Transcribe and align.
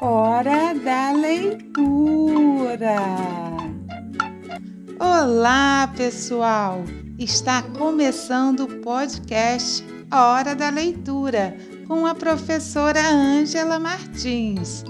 Hora 0.00 0.74
da 0.74 1.12
leitura. 1.12 2.96
Olá, 4.98 5.92
pessoal! 5.96 6.82
Está 7.16 7.62
começando 7.62 8.64
o 8.64 8.80
podcast 8.80 9.86
Hora 10.12 10.54
da 10.54 10.68
Leitura 10.68 11.56
com 11.86 12.06
a 12.06 12.14
professora 12.14 13.00
Ângela 13.08 13.78
Martins. 13.78 14.84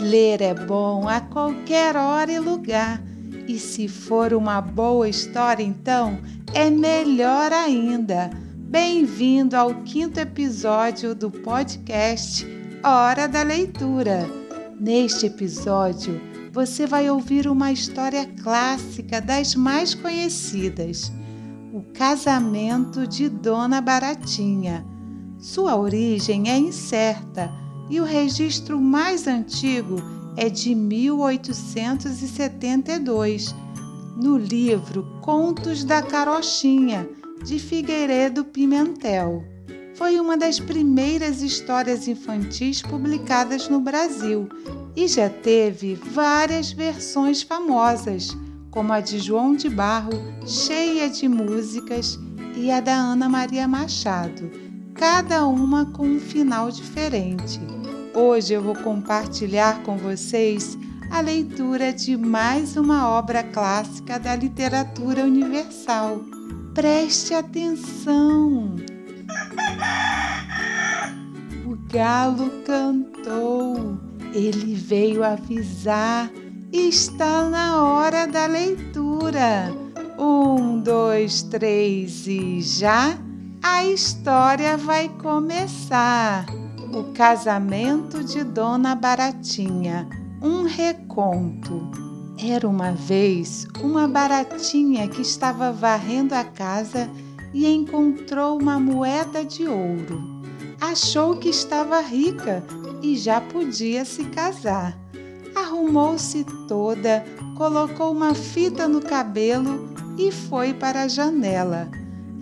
Ler 0.00 0.42
é 0.42 0.54
bom 0.54 1.08
a 1.08 1.20
qualquer 1.20 1.96
hora 1.96 2.32
e 2.32 2.40
lugar. 2.40 3.00
E 3.46 3.58
se 3.58 3.86
for 3.86 4.34
uma 4.34 4.60
boa 4.60 5.08
história, 5.08 5.62
então 5.62 6.18
é 6.52 6.68
melhor 6.68 7.52
ainda. 7.52 8.28
Bem-vindo 8.56 9.56
ao 9.56 9.72
quinto 9.82 10.18
episódio 10.18 11.14
do 11.14 11.30
podcast 11.30 12.44
Hora 12.82 13.28
da 13.28 13.42
Leitura. 13.42 14.47
Neste 14.80 15.26
episódio, 15.26 16.20
você 16.52 16.86
vai 16.86 17.10
ouvir 17.10 17.48
uma 17.48 17.72
história 17.72 18.24
clássica 18.40 19.20
das 19.20 19.56
mais 19.56 19.92
conhecidas: 19.92 21.10
O 21.72 21.82
Casamento 21.92 23.04
de 23.04 23.28
Dona 23.28 23.80
Baratinha. 23.80 24.86
Sua 25.40 25.74
origem 25.76 26.48
é 26.48 26.56
incerta 26.56 27.52
e 27.90 28.00
o 28.00 28.04
registro 28.04 28.80
mais 28.80 29.26
antigo 29.26 29.96
é 30.36 30.48
de 30.48 30.76
1872, 30.76 33.52
no 34.16 34.38
livro 34.38 35.02
Contos 35.20 35.82
da 35.82 36.00
Carochinha 36.02 37.08
de 37.44 37.58
Figueiredo 37.58 38.44
Pimentel. 38.44 39.57
Foi 39.98 40.20
uma 40.20 40.36
das 40.36 40.60
primeiras 40.60 41.42
histórias 41.42 42.06
infantis 42.06 42.80
publicadas 42.80 43.68
no 43.68 43.80
Brasil 43.80 44.48
e 44.94 45.08
já 45.08 45.28
teve 45.28 45.96
várias 45.96 46.70
versões 46.70 47.42
famosas, 47.42 48.28
como 48.70 48.92
a 48.92 49.00
de 49.00 49.18
João 49.18 49.56
de 49.56 49.68
Barro, 49.68 50.12
cheia 50.46 51.10
de 51.10 51.26
músicas, 51.26 52.16
e 52.54 52.70
a 52.70 52.80
da 52.80 52.94
Ana 52.94 53.28
Maria 53.28 53.66
Machado, 53.66 54.48
cada 54.94 55.44
uma 55.44 55.86
com 55.86 56.06
um 56.06 56.20
final 56.20 56.70
diferente. 56.70 57.60
Hoje 58.14 58.54
eu 58.54 58.62
vou 58.62 58.76
compartilhar 58.76 59.82
com 59.82 59.96
vocês 59.96 60.78
a 61.10 61.20
leitura 61.20 61.92
de 61.92 62.16
mais 62.16 62.76
uma 62.76 63.08
obra 63.08 63.42
clássica 63.42 64.16
da 64.16 64.36
literatura 64.36 65.24
universal 65.24 66.20
Preste 66.72 67.34
atenção. 67.34 68.76
O 71.66 71.76
galo 71.92 72.50
cantou, 72.64 73.98
ele 74.32 74.74
veio 74.74 75.24
avisar, 75.24 76.30
está 76.72 77.48
na 77.48 77.82
hora 77.82 78.26
da 78.26 78.46
leitura. 78.46 79.72
Um, 80.18 80.80
dois, 80.80 81.42
três 81.42 82.26
e 82.26 82.60
já 82.60 83.16
a 83.62 83.84
história 83.84 84.76
vai 84.76 85.08
começar. 85.08 86.46
O 86.94 87.12
casamento 87.12 88.24
de 88.24 88.42
Dona 88.42 88.94
Baratinha, 88.94 90.08
um 90.42 90.64
reconto. 90.64 91.90
Era 92.40 92.68
uma 92.68 92.92
vez 92.92 93.66
uma 93.82 94.06
baratinha 94.06 95.08
que 95.08 95.20
estava 95.20 95.72
varrendo 95.72 96.34
a 96.34 96.44
casa 96.44 97.10
e 97.52 97.66
encontrou 97.66 98.58
uma 98.58 98.78
moeda 98.78 99.44
de 99.44 99.66
ouro. 99.66 100.38
Achou 100.80 101.36
que 101.36 101.48
estava 101.48 102.00
rica 102.00 102.62
e 103.02 103.16
já 103.16 103.40
podia 103.40 104.04
se 104.04 104.24
casar. 104.24 104.96
Arrumou-se 105.54 106.44
toda, 106.68 107.24
colocou 107.56 108.12
uma 108.12 108.34
fita 108.34 108.86
no 108.86 109.00
cabelo 109.00 109.88
e 110.16 110.30
foi 110.30 110.72
para 110.72 111.02
a 111.02 111.08
janela. 111.08 111.90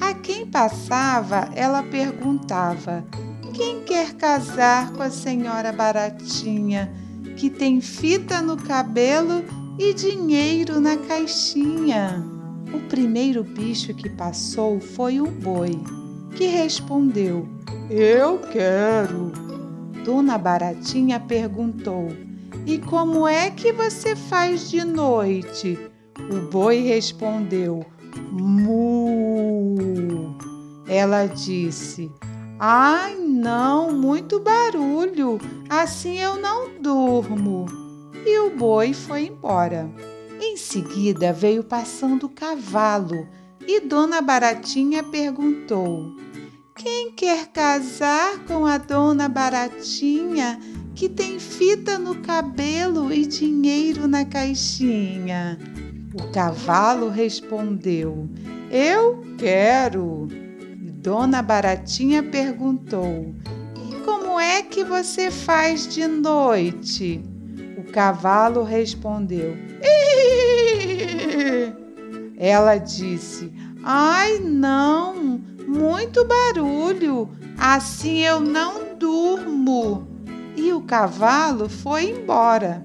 A 0.00 0.12
quem 0.14 0.46
passava, 0.46 1.48
ela 1.54 1.82
perguntava: 1.82 3.04
Quem 3.52 3.82
quer 3.82 4.14
casar 4.14 4.92
com 4.92 5.02
a 5.02 5.10
senhora 5.10 5.72
Baratinha, 5.72 6.92
que 7.36 7.48
tem 7.48 7.80
fita 7.80 8.42
no 8.42 8.56
cabelo 8.56 9.44
e 9.78 9.94
dinheiro 9.94 10.80
na 10.80 10.96
caixinha. 10.96 12.33
O 12.74 12.80
primeiro 12.88 13.44
bicho 13.44 13.94
que 13.94 14.08
passou 14.10 14.80
foi 14.80 15.20
o 15.20 15.26
boi, 15.26 15.78
que 16.34 16.46
respondeu: 16.46 17.48
Eu 17.88 18.40
quero. 18.52 19.30
Dona 20.04 20.36
Baratinha 20.36 21.20
perguntou: 21.20 22.08
E 22.66 22.78
como 22.78 23.28
é 23.28 23.50
que 23.50 23.72
você 23.72 24.16
faz 24.16 24.70
de 24.70 24.84
noite? 24.84 25.78
O 26.30 26.50
boi 26.50 26.80
respondeu: 26.80 27.86
Mu. 28.32 29.76
Ela 30.88 31.26
disse: 31.26 32.10
Ai, 32.58 33.14
não, 33.14 33.92
muito 33.92 34.40
barulho, 34.40 35.38
assim 35.70 36.18
eu 36.18 36.40
não 36.40 36.70
durmo 36.80 37.84
e 38.26 38.38
o 38.38 38.56
boi 38.56 38.92
foi 38.94 39.26
embora. 39.26 39.88
Em 40.46 40.58
seguida 40.58 41.32
veio 41.32 41.64
passando 41.64 42.26
o 42.26 42.28
cavalo 42.28 43.26
e 43.66 43.80
Dona 43.80 44.20
Baratinha 44.20 45.02
perguntou: 45.02 46.14
Quem 46.76 47.12
quer 47.12 47.46
casar 47.46 48.40
com 48.40 48.66
a 48.66 48.76
Dona 48.76 49.26
Baratinha 49.26 50.60
que 50.94 51.08
tem 51.08 51.38
fita 51.40 51.98
no 51.98 52.16
cabelo 52.16 53.10
e 53.10 53.24
dinheiro 53.24 54.06
na 54.06 54.26
caixinha? 54.26 55.58
O 56.12 56.30
cavalo 56.30 57.08
respondeu: 57.08 58.28
Eu 58.70 59.24
quero. 59.38 60.28
E 60.30 60.90
Dona 60.90 61.40
Baratinha 61.40 62.22
perguntou: 62.22 63.34
E 63.90 63.94
como 64.04 64.38
é 64.38 64.60
que 64.60 64.84
você 64.84 65.30
faz 65.30 65.88
de 65.88 66.06
noite? 66.06 67.24
O 67.78 67.90
cavalo 67.90 68.62
respondeu! 68.62 69.73
Ela 72.36 72.78
disse: 72.78 73.52
Ai, 73.82 74.38
não, 74.38 75.40
muito 75.66 76.24
barulho, 76.24 77.30
assim 77.58 78.20
eu 78.20 78.40
não 78.40 78.96
durmo. 78.98 80.06
E 80.56 80.72
o 80.72 80.80
cavalo 80.82 81.68
foi 81.68 82.10
embora. 82.10 82.84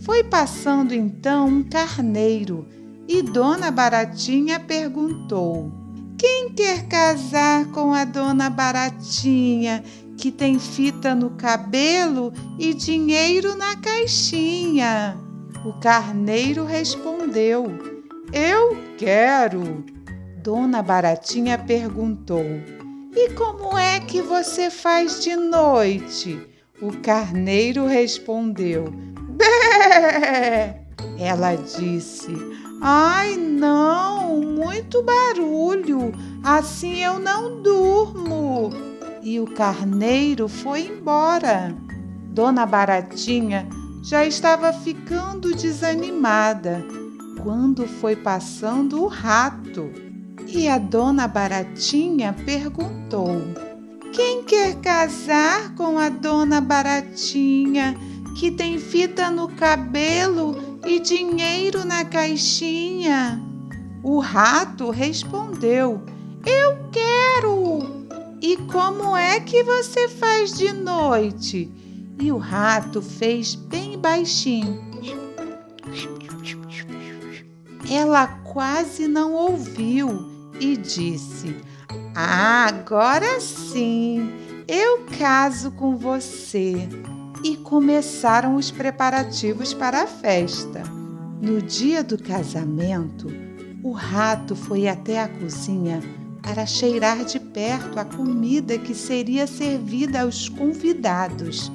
Foi 0.00 0.22
passando 0.22 0.94
então 0.94 1.46
um 1.48 1.62
carneiro 1.62 2.66
e 3.08 3.22
Dona 3.22 3.70
Baratinha 3.70 4.58
perguntou: 4.60 5.72
Quem 6.18 6.52
quer 6.52 6.86
casar 6.86 7.66
com 7.66 7.92
a 7.92 8.04
Dona 8.04 8.50
Baratinha 8.50 9.82
que 10.16 10.30
tem 10.30 10.58
fita 10.58 11.14
no 11.14 11.30
cabelo 11.30 12.32
e 12.58 12.72
dinheiro 12.72 13.54
na 13.54 13.76
caixinha. 13.76 15.16
O 15.64 15.74
carneiro 15.74 16.64
respondeu: 16.64 17.95
Eu 18.38 18.76
quero. 18.98 19.82
Dona 20.42 20.82
Baratinha 20.82 21.56
perguntou: 21.56 22.44
E 23.16 23.30
como 23.30 23.78
é 23.78 23.98
que 23.98 24.20
você 24.20 24.68
faz 24.68 25.24
de 25.24 25.34
noite? 25.34 26.38
O 26.82 26.92
carneiro 26.98 27.86
respondeu: 27.86 28.92
Bé! 29.40 30.82
Ela 31.18 31.54
disse: 31.54 32.30
Ai, 32.82 33.36
não, 33.36 34.38
muito 34.42 35.02
barulho, 35.02 36.12
assim 36.44 37.02
eu 37.02 37.18
não 37.18 37.62
durmo 37.62 38.70
e 39.22 39.40
o 39.40 39.46
carneiro 39.46 40.46
foi 40.46 40.82
embora. 40.82 41.74
Dona 42.32 42.66
Baratinha 42.66 43.66
já 44.02 44.26
estava 44.26 44.74
ficando 44.74 45.56
desanimada 45.56 46.84
quando 47.46 47.86
foi 47.86 48.16
passando 48.16 49.04
o 49.04 49.06
rato. 49.06 49.88
E 50.48 50.66
a 50.66 50.78
dona 50.78 51.28
Baratinha 51.28 52.34
perguntou: 52.44 53.40
Quem 54.12 54.42
quer 54.42 54.74
casar 54.80 55.72
com 55.76 55.96
a 55.96 56.08
dona 56.08 56.60
Baratinha 56.60 57.96
que 58.36 58.50
tem 58.50 58.80
fita 58.80 59.30
no 59.30 59.46
cabelo 59.46 60.80
e 60.84 60.98
dinheiro 60.98 61.84
na 61.84 62.04
caixinha? 62.04 63.40
O 64.02 64.18
rato 64.18 64.90
respondeu: 64.90 66.02
Eu 66.44 66.76
quero! 66.90 68.08
E 68.42 68.56
como 68.72 69.16
é 69.16 69.38
que 69.38 69.62
você 69.62 70.08
faz 70.08 70.52
de 70.58 70.72
noite? 70.72 71.70
E 72.20 72.32
o 72.32 72.38
rato 72.38 73.00
fez 73.00 73.54
bem 73.54 73.96
baixinho. 73.96 74.95
Ela 77.90 78.26
quase 78.26 79.06
não 79.06 79.32
ouviu 79.32 80.26
e 80.60 80.76
disse: 80.76 81.56
ah, 82.14 82.66
Agora 82.66 83.40
sim, 83.40 84.30
eu 84.66 85.04
caso 85.18 85.70
com 85.72 85.96
você. 85.96 86.88
e 87.44 87.56
começaram 87.56 88.56
os 88.56 88.70
preparativos 88.70 89.72
para 89.74 90.02
a 90.02 90.06
festa. 90.06 90.82
No 91.40 91.60
dia 91.60 92.02
do 92.02 92.18
casamento, 92.18 93.28
o 93.84 93.92
rato 93.92 94.56
foi 94.56 94.88
até 94.88 95.20
a 95.20 95.28
cozinha 95.28 96.00
para 96.42 96.64
cheirar 96.64 97.24
de 97.24 97.38
perto 97.38 97.98
a 98.00 98.04
comida 98.04 98.78
que 98.78 98.94
seria 98.94 99.46
servida 99.46 100.22
aos 100.22 100.48
convidados. 100.48 101.70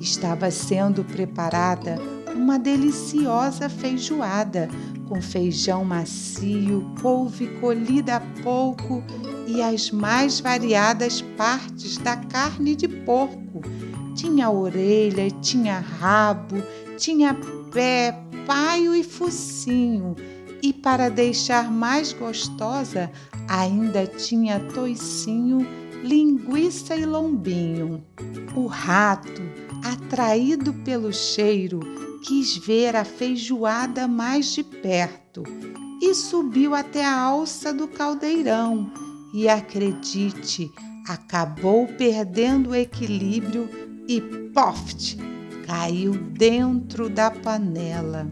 Estava 0.00 0.50
sendo 0.50 1.02
preparada 1.02 1.96
uma 2.36 2.58
deliciosa 2.58 3.68
feijoada 3.68 4.68
com 5.08 5.22
feijão 5.22 5.84
macio, 5.84 6.84
couve 7.00 7.46
colhida 7.60 8.16
a 8.16 8.20
pouco 8.42 9.02
e 9.46 9.62
as 9.62 9.90
mais 9.90 10.40
variadas 10.40 11.22
partes 11.36 11.96
da 11.98 12.16
carne 12.16 12.74
de 12.74 12.88
porco. 12.88 13.62
Tinha 14.14 14.50
orelha, 14.50 15.30
tinha 15.40 15.78
rabo, 15.78 16.56
tinha 16.96 17.36
pé, 17.72 18.18
paio 18.46 18.94
e 18.94 19.04
focinho. 19.04 20.16
E 20.62 20.72
para 20.72 21.08
deixar 21.08 21.70
mais 21.70 22.12
gostosa, 22.12 23.10
ainda 23.46 24.06
tinha 24.06 24.58
toicinho, 24.58 25.66
linguiça 26.02 26.96
e 26.96 27.04
lombinho. 27.04 28.02
O 28.56 28.66
rato, 28.66 29.42
atraído 29.84 30.72
pelo 30.72 31.12
cheiro, 31.12 31.80
quis 32.24 32.56
ver 32.56 32.96
a 32.96 33.04
feijoada 33.04 34.06
mais 34.08 34.52
de 34.52 34.62
perto 34.62 35.42
e 36.00 36.14
subiu 36.14 36.74
até 36.74 37.04
a 37.04 37.18
alça 37.18 37.72
do 37.72 37.88
caldeirão. 37.88 38.90
E 39.34 39.48
acredite, 39.48 40.70
acabou 41.06 41.86
perdendo 41.86 42.70
o 42.70 42.74
equilíbrio 42.74 43.68
e 44.08 44.20
poft! 44.52 45.18
Caiu 45.66 46.12
dentro 46.12 47.10
da 47.10 47.30
panela. 47.30 48.30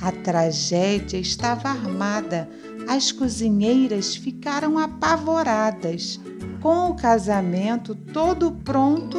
A 0.00 0.12
tragédia 0.12 1.18
estava 1.18 1.68
armada. 1.68 2.48
As 2.86 3.10
cozinheiras 3.10 4.14
ficaram 4.14 4.78
apavoradas. 4.78 6.20
Com 6.60 6.90
o 6.90 6.94
casamento 6.94 7.94
todo 7.94 8.52
pronto, 8.52 9.18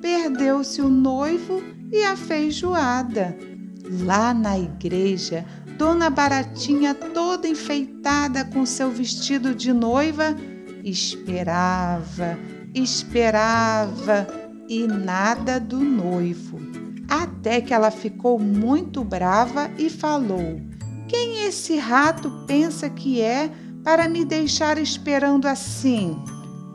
perdeu-se 0.00 0.80
o 0.80 0.88
noivo 0.88 1.62
e 1.90 2.04
a 2.04 2.16
feijoada. 2.16 3.36
Lá 3.90 4.34
na 4.34 4.58
igreja, 4.58 5.44
Dona 5.78 6.10
Baratinha, 6.10 6.94
toda 6.94 7.48
enfeitada 7.48 8.44
com 8.44 8.66
seu 8.66 8.90
vestido 8.90 9.54
de 9.54 9.72
noiva, 9.72 10.36
esperava, 10.84 12.38
esperava 12.74 14.26
e 14.68 14.86
nada 14.86 15.58
do 15.58 15.78
noivo. 15.78 16.58
Até 17.08 17.60
que 17.60 17.72
ela 17.72 17.90
ficou 17.90 18.38
muito 18.38 19.02
brava 19.02 19.70
e 19.78 19.88
falou: 19.88 20.60
Quem 21.06 21.46
esse 21.46 21.76
rato 21.78 22.30
pensa 22.46 22.90
que 22.90 23.22
é 23.22 23.50
para 23.82 24.08
me 24.08 24.24
deixar 24.24 24.76
esperando 24.78 25.46
assim? 25.46 26.16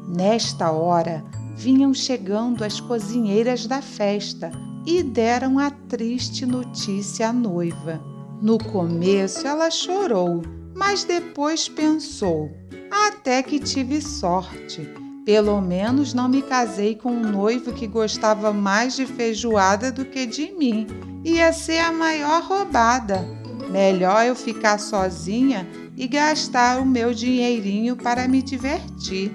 Nesta 0.08 0.72
hora, 0.72 1.24
vinham 1.56 1.94
chegando 1.94 2.64
as 2.64 2.80
cozinheiras 2.80 3.66
da 3.66 3.82
festa 3.82 4.52
e 4.86 5.02
deram 5.02 5.60
a 5.60 5.70
triste 5.70 6.46
notícia 6.46 7.30
à 7.30 7.34
noiva. 7.34 8.02
No 8.42 8.58
começo 8.58 9.48
ela 9.48 9.72
chorou, 9.72 10.42
mas 10.76 11.04
depois 11.04 11.70
pensou: 11.70 12.52
até 12.92 13.42
que 13.42 13.60
tive 13.60 14.02
sorte. 14.02 14.88
Pelo 15.26 15.62
menos 15.62 16.14
não 16.14 16.28
me 16.28 16.42
casei 16.42 16.96
com 16.96 17.10
um 17.10 17.32
noivo 17.32 17.72
que 17.72 17.88
gostava 17.88 18.52
mais 18.52 18.96
de 18.96 19.06
feijoada 19.06 19.92
do 19.92 20.04
que 20.04 20.26
de 20.26 20.52
mim. 20.52 20.86
Ia 21.24 21.54
ser 21.54 21.80
a 21.80 21.92
maior 21.92 22.44
roubada. 22.44 23.26
Melhor 23.72 24.26
eu 24.26 24.36
ficar 24.36 24.78
sozinha 24.78 25.66
e 25.96 26.08
gastar 26.08 26.82
o 26.82 26.86
meu 26.86 27.14
dinheirinho 27.14 27.96
para 27.96 28.28
me 28.28 28.42
divertir. 28.42 29.32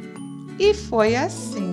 E 0.58 0.74
foi 0.74 1.16
assim. 1.16 1.67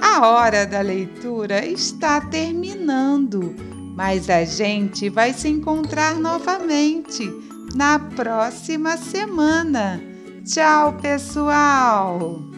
A 0.00 0.26
hora 0.26 0.66
da 0.66 0.80
leitura 0.80 1.64
está 1.64 2.20
terminando, 2.20 3.54
mas 3.96 4.30
a 4.30 4.44
gente 4.44 5.08
vai 5.08 5.32
se 5.32 5.48
encontrar 5.48 6.16
novamente 6.16 7.28
na 7.74 7.98
próxima 7.98 8.96
semana. 8.96 10.00
Tchau, 10.44 10.94
pessoal! 10.94 12.57